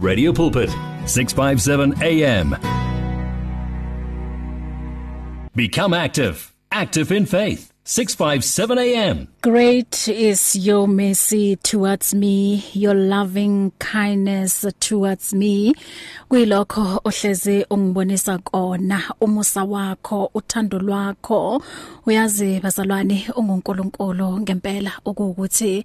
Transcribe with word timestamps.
Radio 0.00 0.32
Pulpit 0.32 0.70
657 1.06 2.00
AM 2.02 2.50
Become 5.56 5.92
active. 5.92 6.54
Active 6.70 7.10
in 7.10 7.26
faith. 7.26 7.72
657 7.82 8.78
AM 8.78 9.28
Great 9.42 10.06
is 10.08 10.54
your 10.54 10.86
mercy 10.86 11.56
towards 11.56 12.14
me. 12.14 12.64
Your 12.74 12.94
loving 12.94 13.72
kindness 13.80 14.64
towards 14.78 15.34
me. 15.34 15.74
Kuyilokho 16.30 17.00
ohleze 17.04 17.66
ungibonisa 17.70 18.38
kona. 18.38 19.02
Umusa 19.20 19.64
wakho 19.64 20.30
uthando 20.34 20.78
lwakho. 20.78 21.62
Uyazi 22.06 22.60
bazalwane 22.60 23.26
ungunkulunkulu 23.36 24.40
ngempela. 24.40 24.92
Ukuthi 25.04 25.84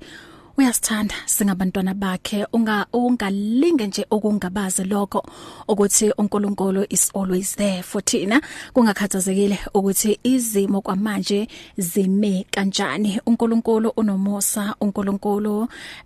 uyasithanda 0.58 1.16
singabantwana 1.26 1.94
bakhe. 1.94 2.46
Unga 2.54 2.86
ungalinge 2.94 3.88
nje 3.88 4.06
okungabazi 4.10 4.84
lokho 4.84 5.26
ukuthi 5.68 6.12
uNkulunkulu 6.18 6.86
is 6.90 7.12
always 7.16 7.56
there 7.56 7.84
for 7.84 8.02
thina. 8.06 8.42
Kungakhathazekile 8.74 9.60
ukuthi 9.74 10.20
izimo 10.24 10.82
kwamanje 10.82 11.48
zime 11.78 12.46
kanjani. 12.52 13.20
uNkulunkulu 13.26 13.90
unomusa 13.90 14.76
uNkulunkulu 14.82 15.62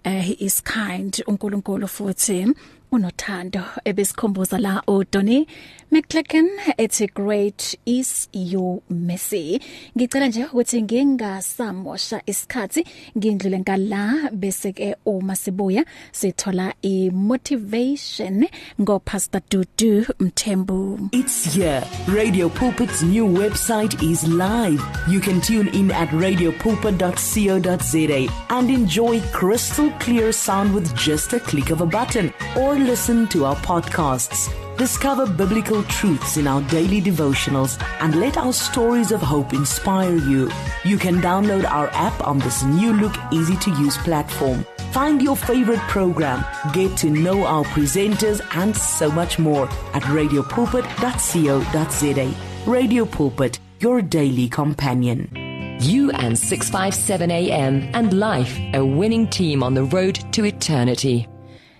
uh, 0.05 0.21
he 0.21 0.35
is 0.39 0.63
kind. 0.63 1.23
uNkulunkulu 1.27 1.87
futhi 1.87 2.47
unothando 2.91 3.63
ebesikhumbuza 3.85 4.57
la 4.57 4.83
uDoni 4.87 5.47
McClacken 5.89 6.49
ethi 6.77 7.07
great 7.13 7.77
is 7.85 8.27
your 8.33 8.81
mercy. 8.89 9.61
Ngicela 9.97 10.27
nje 10.27 10.45
ukuthi 10.45 10.81
ngingasamosha 10.81 12.21
isikhathi 12.25 12.85
ngindlule 13.17 13.59
ngala 13.59 14.29
bese 14.31 14.71
ke 14.71 14.95
uma 15.05 15.35
sibuya 15.35 15.85
sithola 16.11 16.73
i 16.81 17.09
motivation 17.09 18.45
ngo 18.81 18.99
Pastor 18.99 19.41
Dudu 19.49 20.05
Mthembu. 20.19 21.09
It's 21.13 21.55
here. 21.55 21.83
Radio 22.07 22.49
Pulpit's 22.49 23.01
new 23.03 23.25
website 23.25 24.03
is 24.03 24.27
live. 24.27 24.83
You 25.07 25.21
can 25.21 25.39
tune 25.39 25.69
in 25.69 25.89
at 25.91 26.09
radiopulpit.co.za 26.09 28.27
and 28.49 28.69
enjoy 28.69 29.21
crystal 29.31 29.89
clear 29.99 30.33
sound 30.33 30.75
with 30.75 30.93
just 30.95 31.31
a 31.31 31.39
click 31.39 31.69
of 31.69 31.79
a 31.79 31.85
button 31.85 32.33
or 32.57 32.76
listen 32.77 33.27
to 33.29 33.45
our 33.45 33.55
podcasts. 33.57 34.49
Discover 34.77 35.27
biblical 35.27 35.83
truths 35.83 36.37
in 36.37 36.47
our 36.47 36.61
daily 36.63 37.01
devotionals 37.01 37.81
and 37.99 38.19
let 38.19 38.37
our 38.37 38.53
stories 38.53 39.11
of 39.11 39.21
hope 39.21 39.53
inspire 39.53 40.15
you. 40.15 40.49
You 40.85 40.97
can 40.97 41.15
download 41.15 41.69
our 41.69 41.89
app 41.93 42.27
on 42.27 42.39
this 42.39 42.63
new 42.63 42.93
look, 42.93 43.15
easy 43.31 43.55
to 43.57 43.69
use 43.71 43.97
platform. 43.97 44.65
Find 44.91 45.21
your 45.21 45.35
favorite 45.35 45.81
program, 45.89 46.45
get 46.73 46.95
to 46.97 47.09
know 47.09 47.43
our 47.43 47.63
presenters, 47.65 48.41
and 48.55 48.75
so 48.75 49.11
much 49.11 49.37
more 49.39 49.65
at 49.93 50.03
radiopulpit.co.za. 50.03 52.71
Radio 52.71 53.05
Pulpit, 53.05 53.59
your 53.79 54.01
daily 54.01 54.49
companion. 54.49 55.77
You 55.81 56.11
and 56.11 56.37
657 56.37 57.29
AM 57.29 57.89
and 57.93 58.19
life, 58.19 58.57
a 58.73 58.83
winning 58.83 59.27
team 59.27 59.63
on 59.63 59.73
the 59.73 59.83
road 59.83 60.15
to 60.33 60.45
eternity. 60.45 61.27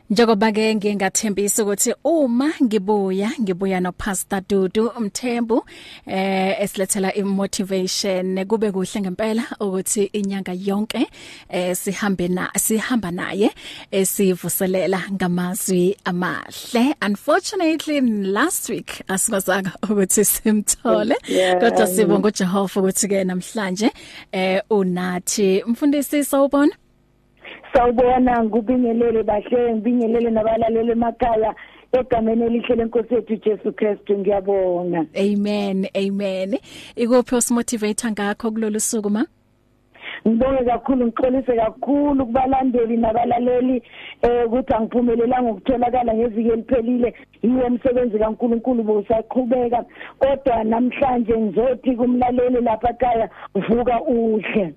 Njengoba 0.10 0.52
ke 0.52 0.76
ngingathembisa 0.76 1.64
ukuthi 1.64 1.94
uma 2.04 2.54
ngibuya 2.64 3.32
ngibuya 3.42 3.82
no 3.82 3.92
Pastor 3.92 4.40
Dudu 4.40 4.92
Mthembu 5.00 5.66
eh 6.08 6.56
esilethela 6.62 7.14
imotivation 7.14 8.46
kube 8.48 8.72
kuhle 8.72 9.02
ngempela 9.02 9.44
ukuthi 9.60 10.06
inyanga 10.14 10.54
yonke 10.54 11.08
eh 11.50 11.76
sihambe 11.76 12.28
na 12.28 12.50
sihamba 12.56 13.12
naye 13.12 13.52
esivuselela 13.92 15.04
ngamazwi 15.12 15.98
amahle. 16.06 16.96
Unfortunately 17.02 18.00
last 18.32 18.70
week 18.70 19.04
asikwazanga 19.08 19.72
ukuthi 19.84 20.26
simthole 20.26 21.16
kodwa 21.60 21.88
sibonga 21.88 22.28
uJehova 22.28 22.80
ukuthi 22.80 23.08
ke 23.08 23.24
namhlanje 23.24 23.92
eh 24.32 24.62
unathi. 24.70 25.64
Mfundisi 25.68 26.24
sawubona? 26.24 26.72
Sawubona 27.74 28.44
ngubingelele 28.44 29.24
bahle 29.24 29.74
ngibingelele 29.76 30.30
nabalaleli 30.30 30.92
emakhaya 30.92 31.56
egameni 31.92 32.46
elihle 32.46 32.76
lenkosi 32.76 33.14
yethu 33.14 33.36
Jesu 33.36 33.74
Kristu. 33.74 34.18
Ngiyabonga 34.18 35.06
amen 35.16 35.88
amen. 35.96 36.60
Ikuphi 36.96 37.36
osimotivate 37.36 38.12
ngakho 38.12 38.52
kulolu 38.52 38.80
suku 38.80 39.10
ma? 39.10 39.26
Ngibonge 40.28 40.64
kakhulu 40.64 41.06
ngixolise 41.06 41.56
kakhulu 41.56 42.26
kubalandeli 42.26 42.98
nabalaleli 42.98 43.84
eh 44.22 44.46
ukuthi 44.46 44.74
angiphumelelanga 44.74 45.52
ukutholakala 45.52 46.14
ngeviki 46.14 46.50
eliphelile. 46.50 47.14
Yiwo 47.44 47.68
umsebenzi 47.68 48.20
kaNkuluNkulu 48.20 48.84
bosaqhubeka 48.84 49.86
kodwa 50.20 50.64
namhlanje 50.64 51.38
ngizothi 51.38 51.96
kumlaleli 51.96 52.62
lapha 52.62 52.90
ekhaya 52.90 53.30
vuka 53.56 54.02
uhle. 54.02 54.74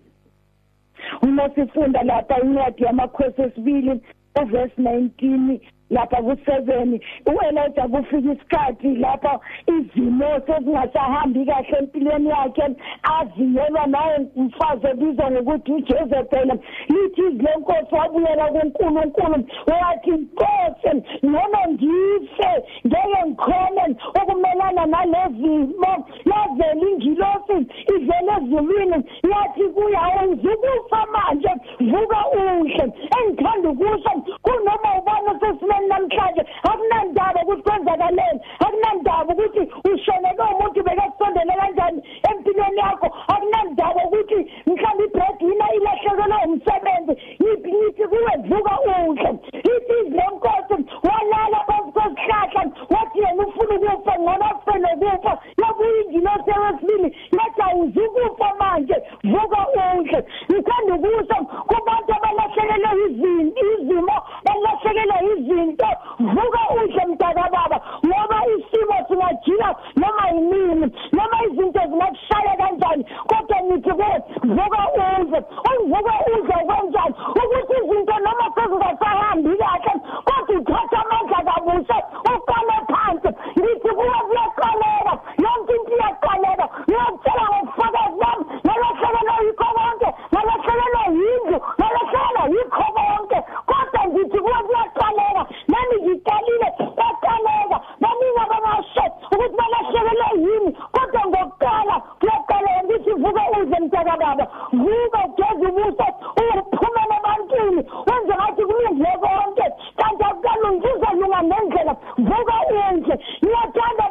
Uma 1.22 1.50
sifunda 1.54 2.02
lapha 2.02 2.40
incwadi 2.44 2.84
yamakhwesi 2.84 3.42
esibili 3.42 4.00
uverse 4.42 4.82
19 4.82 5.60
lapha 5.90 6.16
ku7 6.16 7.00
uElijah 7.26 7.88
kufika 7.88 8.32
isikhathi 8.32 8.94
lapha 8.96 9.40
izimo 9.66 10.40
sezingasahambi 10.46 11.44
kahle 11.44 11.78
empilweni 11.78 12.28
yakhe 12.28 12.66
aziyelwa 13.18 13.86
naye 13.86 14.26
umfazi 14.36 14.86
obizwa 14.86 15.30
ngokuthi 15.30 15.72
uJezebel 15.72 16.58
lithi 16.88 17.22
lenkosi 17.22 17.94
wabuyela 17.94 18.46
kuNkulunkulu 18.48 19.44
wathi 19.66 20.10
inkosi 20.10 20.92
noma 21.22 21.60
ngife 21.68 22.52
ngeke 22.86 23.20
ngikhone 23.26 23.96
ukumelana 24.22 24.86
nalezimo 24.86 25.92
yazela 26.30 26.86
ingilosi 26.90 27.56
ivele 27.94 28.32
ezulwini 28.38 28.98
yathi 29.30 29.64
kuyawe 29.74 30.26
ngizukufa 30.26 31.06
manje 31.12 31.52
vuka 31.80 32.20
uhle 32.38 32.92
engithanda 33.18 33.68
ukusho 33.70 34.12
kunoma 34.42 34.88
ubani 34.98 35.40
sesime 35.40 35.79
empilweni 35.80 35.88
namhlanje 35.88 36.42
akunandaba 36.62 37.40
ukuthi 37.42 37.62
kwenzakaleni 37.62 38.40
akunandaba 38.60 39.32
ukuthi 39.32 39.62
ushonele 39.90 40.42
umuntu 40.52 40.82
bekasondele 40.82 41.54
kanjani 41.60 42.02
empilweni 42.30 42.78
yakho 42.78 43.08
akunandaba 43.28 44.00
ukuthi 44.06 44.38
mhlawumbe 44.66 45.04
ibreadwinner 45.04 45.74
ilahlekelwe 45.76 46.36
umsebenzi 46.46 47.12
yithi 47.40 48.04
kuwe 48.10 48.32
vuka 48.48 48.74
uhle 48.80 49.30
ithi 49.72 49.98
lenkosi 50.16 50.76
walala 51.06 51.60
phansi 51.66 51.92
kwesihlahla 51.92 52.62
wathi 52.90 53.18
yena 53.18 53.46
ufuna 53.46 53.74
ukufa 53.74 54.14
ngona 54.20 54.46
afe 54.50 54.78
nokufa 54.78 55.32
yabuya 55.62 56.02
ingilosi 56.02 56.50
yesibili 56.50 57.08
yathi 57.38 57.62
awuzukufa 57.66 58.48
manje 58.58 58.96
vuka 59.24 59.60
uhle 59.74 60.24
ngithanda 60.50 60.94
ukusho 60.94 61.36
kubantu 61.68 62.10
abalahlekelwe 62.16 63.06
izimo 63.70 64.16
balahlekelwe 64.44 65.18
izinto 65.32 65.90
vuka 66.18 66.62
uhle 66.74 67.06
mntaka 67.06 67.44
baba 67.54 67.78
ngoba 68.06 68.38
isimo 68.54 68.96
singajika 69.08 69.59
noma 69.96 70.24
yimini 70.34 70.86
noma 71.12 71.36
izinto 71.46 71.80
zingakushaya 71.90 72.56
kanjani 72.60 73.04
kodwa 73.30 73.56
ngithi 73.64 73.92
ke 74.00 74.10
vuka 74.56 74.82
uze 75.20 75.38
ungivuka 75.68 76.14
uze 76.34 76.56
kanjani 76.68 77.14
ukuthi 77.40 77.74
izinto 77.84 78.16
noma 78.24 78.46
sezingasahambi 78.54 79.50
kahle 79.60 79.92
kodwa 80.26 80.56
uthatha 80.60 80.98
amandla 81.04 81.38
kabusha 81.48 81.96
uqale 82.34 82.76
phansi 82.90 83.30
ngithi 83.58 83.90
kuwe 83.98 84.18
kuyaqaleka 84.28 85.12
yonke 85.44 85.72
into 85.76 85.92
iyaqaleka 85.96 86.66
ngiyakutshela 86.88 87.44
ngokufakazi 87.50 88.16
bami 88.22 88.44
ngalahlekelwa 88.64 89.34
yikho 89.44 89.68
konke 89.76 90.08
ngalahlekelwa 90.32 91.02
yindlu 91.18 91.58
ngalahlekelwa 91.78 92.42
yikho 92.54 92.86
konke 92.96 93.38
kodwa 93.68 94.02
ngithi 94.08 94.38
kuwe 94.44 94.60
kuyaqaleka 94.66 95.42
nami 95.72 95.96
ngiqalile 96.02 96.68
baqaleka 96.98 97.78
baningi 98.02 98.40
abangasho 98.44 99.04
ukuthi 99.32 99.56
balahlekelwe 99.60 100.26
yini 100.44 100.70
kodwa 100.94 101.22
ngokuqala 102.00 102.70
kuyaqaleka 102.70 102.82
ngithi 102.84 103.12
vuka 103.22 103.42
uze 103.58 103.76
mntaka 103.80 104.16
baba 104.20 104.44
vuka 104.72 105.20
ugeze 105.26 105.66
ubuso 105.70 106.06
uphumele 106.58 107.14
ebantwini 107.20 107.82
wenze 108.06 108.34
ngathi 108.36 108.62
kulungile 108.68 109.12
konke. 109.22 109.66
Kanti 109.98 110.22
akukalungi 110.24 110.80
kuzolunga 110.88 111.40
ngendlela 111.48 111.94
vuka 112.28 112.56
unje 112.80 113.14
ngiyathanda 113.44 114.04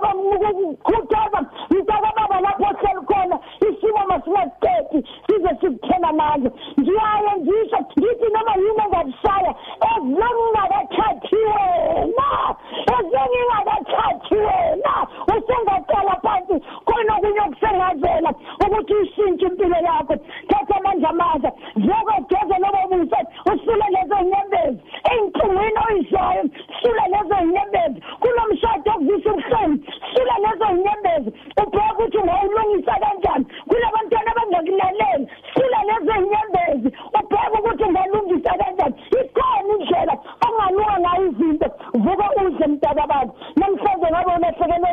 ukukhuthaza 0.50 1.40
mntaka 1.72 2.10
baba 2.18 2.38
lapho 2.42 2.64
ohleli 2.72 3.02
khona 3.10 3.38
isimo 3.68 4.02
masingaqedi 4.10 5.00
size 5.26 5.52
sikuthena 5.62 6.12
manje. 6.20 6.50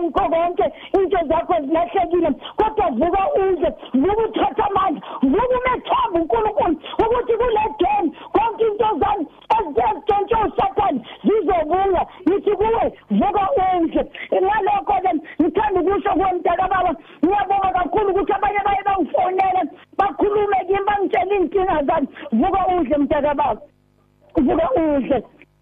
Yikho 0.06 0.24
konke 0.32 0.66
into 0.94 1.18
zakho 1.28 1.54
zilahlekile 1.66 2.30
kodwa 2.56 2.86
vuka 2.98 3.22
udle 3.42 3.70
vuka 3.94 4.22
uthatha 4.24 4.64
amandla 4.70 5.00
vuka 5.22 5.54
umethemba 5.58 6.14
uNkulunkulu 6.14 6.76
ukuthi 7.04 7.34
kule 7.40 7.64
game 7.80 8.08
konke 8.32 8.64
into 8.70 8.88
zami 9.00 9.26
ezidontshe 9.56 10.36
usathane 10.46 11.00
zizobuya 11.24 12.02
ngithi 12.28 12.52
kuwe 12.60 12.84
vuka 13.10 13.44
udle 13.56 14.02
ngalokho 14.42 14.94
ke 15.04 15.10
ngithanda 15.42 15.80
ukusho 15.80 16.10
kuwe 16.10 16.32
mntakababa 16.32 16.92
ngiyabonga 17.24 17.70
kakhulu 17.76 18.10
ukuthi 18.10 18.32
abanye 18.32 18.60
baye 18.66 18.82
bangifonela 18.86 19.62
bakhulume 19.98 20.58
kimi 20.66 20.84
bangitshela 20.88 21.34
iy'nkinga 21.34 21.82
zami. 21.88 22.08
Vuka 22.32 22.60
udle 22.74 22.96
mntakababa. 22.98 23.60
Vuka 24.46 24.66
udle 24.76 25.18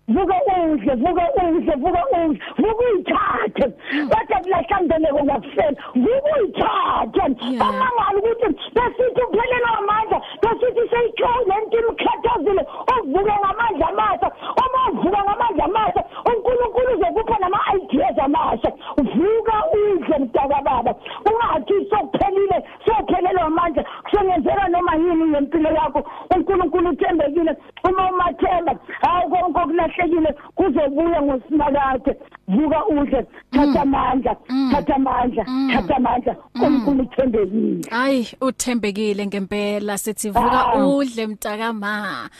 vuka 0.08 0.37
udle 0.56 0.94
vuka 1.02 1.25
udle 1.43 1.75
vuka 1.82 2.02
udle 2.12 2.38
vuka 2.58 2.82
uyithathe. 2.85 3.67
Bathi 4.11 4.34
kulahlandeleko 4.55 5.25
ngakufela 5.25 5.77
vuka 5.95 6.31
uyithathe. 6.37 7.25
Amangala 7.67 8.19
ukuthi 8.19 8.49
besithi 8.75 9.23
uphelelwa 9.23 9.79
amandla 9.79 10.19
besithi 10.43 10.83
seyithola 10.91 11.43
lento 11.49 11.79
imkhathazile 11.79 12.62
uvuke 12.93 13.35
ngamandla 13.41 13.89
amasha 13.89 14.29
uma 14.62 14.81
uvuka 14.93 15.25
ngamandla 15.25 15.65
amasha 15.65 16.05
uNkulunkulu 16.27 16.95
uzokupha 16.95 17.39
nama 17.41 17.59
ideas 17.75 18.19
amasha 18.19 18.73
vuka 18.97 19.56
udle 19.73 20.19
mntaka 20.19 20.62
baba 20.62 20.95
ungathi 21.29 21.75
sokuphelile 21.91 22.59
sokuphelelwa 22.87 23.43
amandla 23.43 23.85
kusengenzeka 24.03 24.69
noma 24.69 24.95
yini 24.97 25.25
ngempilo 25.25 25.71
yakho 25.71 26.05
uNkulunkulu 26.37 26.91
uthembekile 26.91 27.57
uma 27.85 28.11
umathemba 28.11 28.77
hayi 29.03 29.31
konke 29.31 29.61
okulahlekile 29.61 30.35
kuzobuya 30.55 31.23
ngosimakade 31.23 32.17
vuka 32.49 32.87
udle 32.87 33.27
thatha 33.50 33.83
amandla 33.83 34.37
thatha 34.73 34.95
amandla 35.25 35.44
thatha 35.73 35.97
amandla 35.97 36.37
uNkulunkulu 36.55 37.03
uthembekile. 37.03 37.91
Hayi 37.91 38.29
uthembekile 38.41 39.26
ngempela 39.26 39.99
sithi 39.99 40.31
vuka 40.31 40.75
udle 40.76 41.26
mntakama. 41.26 42.31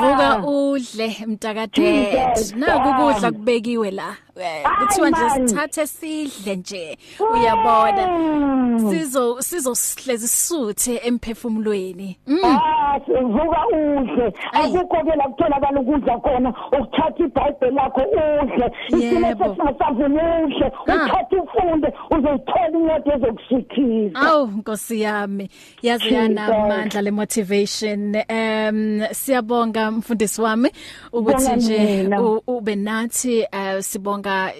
Vuka 0.00 0.46
udle 0.46 1.16
mntakadet 1.26 2.54
naku 2.56 2.88
kudla 3.02 3.32
kubekiwe 3.32 3.90
la. 3.90 4.16
Eh, 4.33 4.33
kuthiwa 4.78 5.10
nje 5.10 5.30
sithathe 5.48 5.86
sidle 5.86 6.56
nje. 6.56 6.98
Uyabona? 7.34 8.90
Sizo 8.90 9.42
sizosihlezi 9.42 10.28
sisuthe 10.28 10.96
emphefumulweni. 11.04 12.18
Ah 12.44 12.98
vuka 13.08 13.66
udle. 13.72 14.32
Akukho 14.52 15.04
ke 15.04 15.16
la 15.16 15.24
kutholakala 15.24 15.80
ukudla 15.80 16.18
khona. 16.20 16.50
Ukuthatha 16.72 17.24
iBhayibheli 17.24 17.74
lakho 17.74 18.00
udle. 18.42 18.70
Isimo 18.88 19.26
Yebo. 19.26 19.44
sesingasavuni 19.44 20.18
udle. 20.44 20.72
Uthathe 20.82 21.36
ufunde 21.36 21.88
uzothola 22.10 22.68
incwadi 22.72 23.10
ezokusikhisa. 23.10 24.20
Aw 24.20 24.46
Nkosi 24.46 25.00
yami. 25.00 25.48
Yazi 25.82 26.04
Jesus. 26.04 26.18
yanamandla 26.18 27.02
le 27.02 27.10
motivation. 27.10 28.16
Um 28.30 29.02
siyabonga 29.12 29.90
mfundisi 29.90 30.40
wami 30.42 30.70
ukuthi 31.12 31.36
Bonga 31.44 31.56
nje 31.56 31.78
mina. 32.02 32.22
u- 32.22 32.42
ube 32.46 32.76
nathi 32.76 33.46
uh, 33.52 33.63
sibonga 33.82 34.52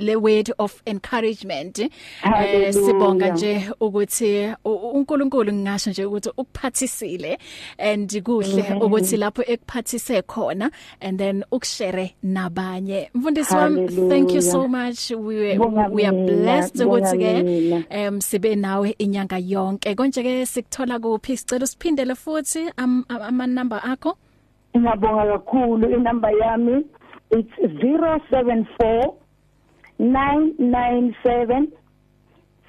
le 0.00 0.16
word 0.16 0.52
of 0.58 0.82
encouragement 0.86 1.78
eh 1.78 2.72
sibonga 2.72 3.30
nje 3.30 3.70
ukuthi 3.80 4.48
uNkulunkulu 4.64 5.52
ngingasho 5.52 5.90
nje 5.90 6.04
ukuthi 6.04 6.28
ukuphathisile 6.28 7.38
and 7.78 8.22
kuhle 8.22 8.74
ukuthi 8.80 9.16
lapho 9.16 9.42
ekuphathise 9.42 10.22
khona 10.22 10.70
and 11.00 11.18
then 11.18 11.44
ukushare 11.52 12.14
nabanye. 12.22 13.10
Mfundisi 13.14 13.54
wami 13.54 13.88
thank 14.08 14.34
you 14.34 14.42
so 14.42 14.68
much. 14.68 15.10
We 15.10 15.56
Bonga 15.56 15.88
we 15.90 16.04
are 16.04 16.16
blessed 16.26 16.80
ukuthi 16.80 17.18
ke 17.18 17.86
em 17.90 18.20
sibe 18.20 18.56
nawe 18.56 18.90
inyanga 18.98 19.38
yonke. 19.38 19.94
Konje 19.94 20.22
ke 20.22 20.46
sikuthola 20.46 20.98
kuphi 20.98 21.36
sicela 21.36 21.64
usiphindele 21.64 22.14
futhi 22.14 22.72
am- 22.76 23.04
am- 23.08 23.22
ama 23.22 23.46
number 23.46 23.80
akho? 23.84 24.16
Ngiyabonga 24.76 25.26
kakhulu 25.26 25.90
inamba 25.96 26.30
yami. 26.30 26.84
It's 27.30 27.50
074 27.58 29.16
997 29.98 31.72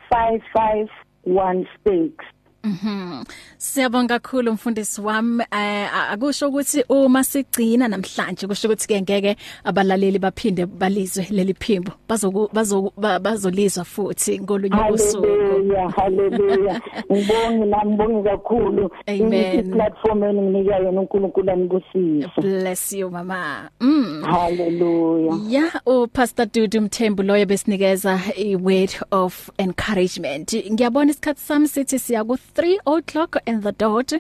5516 0.10 2.31
Mhm. 2.64 3.24
Siyabonga 3.58 4.20
kakhulu 4.20 4.54
mfundisi 4.54 5.02
wami. 5.02 5.44
Eh, 5.52 6.12
akusho 6.12 6.50
ukuthi 6.50 6.84
uma 6.90 7.24
sigcina 7.24 7.88
namhlanje 7.88 8.48
kusho 8.48 8.68
ukuthi 8.68 8.88
ke 8.88 9.02
ngeke 9.02 9.36
abalaleli 9.64 10.20
baphinde 10.20 10.66
balizwe 10.66 11.28
leli 11.32 11.54
phimbo. 11.54 11.92
Bazoku 12.10 12.50
bazo 12.54 12.94
ba- 12.98 13.20
bazolizwa 13.20 13.84
futhi 13.86 14.40
ngolunye 14.40 14.76
usuku. 14.94 15.28
Haleluya 15.28 15.90
haleluya. 15.90 16.82
Ngibonge 17.12 17.66
nami 17.66 17.92
ngibonge 17.92 18.30
kakhulu. 18.30 18.90
Amen. 19.08 19.72
platform 19.72 20.24
enginika 20.24 20.76
yona 20.78 21.02
uNkulunkulu 21.02 21.52
anibusise 21.52 22.30
bless 22.42 22.94
you 22.94 23.10
mama. 23.10 23.70
Mm. 23.80 24.24
Haleluya. 24.24 25.34
Yeah, 25.48 25.82
u 25.86 26.08
Pastor 26.08 26.46
Dudu 26.46 26.82
Mthembu 26.82 27.24
loyo 27.24 27.46
besinikeza 27.46 28.20
i 28.38 28.56
word 28.56 28.92
of 29.12 29.50
encouragement. 29.58 30.54
Ngiyabona 30.72 31.12
isikhathi 31.12 31.42
sami 31.42 31.68
sithi 31.68 32.00
siya 32.00 32.24
ku 32.24 32.38
3 32.56 32.80
o'clock 32.86 33.38
and 33.46 33.64
the 33.64 33.72
dot. 33.72 34.14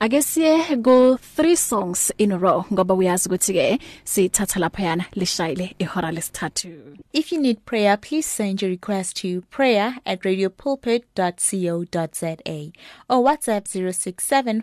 Ake 0.00 0.22
siye 0.22 0.76
go 0.82 1.16
3 1.16 1.56
songs 1.56 2.12
in 2.18 2.32
a 2.32 2.38
row 2.38 2.64
ngoba 2.72 2.94
uyazi 2.94 3.28
ukuthi 3.28 3.52
ke 3.52 3.78
sithatha 4.04 4.60
lapha 4.60 4.82
yana 4.82 5.04
lishayile 5.14 5.74
ihora 5.78 6.12
lesithathu. 6.12 6.68
If 7.12 7.32
you 7.32 7.40
need 7.40 7.64
prayer, 7.64 7.96
please 7.96 8.26
send 8.26 8.62
your 8.62 8.70
request 8.70 9.16
to 9.22 9.42
prayer 9.50 9.94
at 10.04 10.22
radiopulpit.co.za 10.22 12.72
or 13.08 13.24
WhatsApp 13.24 13.68
067 13.68 14.62